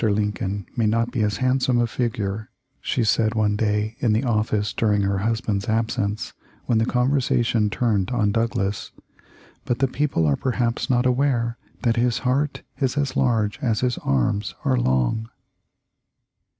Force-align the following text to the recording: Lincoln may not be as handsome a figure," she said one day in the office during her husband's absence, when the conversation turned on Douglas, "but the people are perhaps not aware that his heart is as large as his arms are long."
Lincoln 0.03 0.65
may 0.75 0.87
not 0.87 1.11
be 1.11 1.21
as 1.21 1.37
handsome 1.37 1.77
a 1.79 1.85
figure," 1.85 2.49
she 2.81 3.03
said 3.03 3.35
one 3.35 3.55
day 3.55 3.97
in 3.99 4.13
the 4.13 4.23
office 4.23 4.73
during 4.73 5.03
her 5.03 5.19
husband's 5.19 5.69
absence, 5.69 6.33
when 6.65 6.79
the 6.79 6.87
conversation 6.87 7.69
turned 7.69 8.09
on 8.09 8.31
Douglas, 8.31 8.91
"but 9.63 9.77
the 9.77 9.87
people 9.87 10.25
are 10.25 10.35
perhaps 10.35 10.89
not 10.89 11.05
aware 11.05 11.55
that 11.83 11.97
his 11.97 12.17
heart 12.25 12.63
is 12.79 12.97
as 12.97 13.15
large 13.15 13.59
as 13.59 13.81
his 13.81 13.99
arms 13.99 14.55
are 14.65 14.75
long." 14.75 15.29